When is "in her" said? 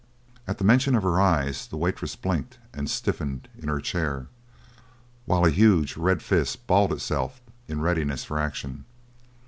3.55-3.79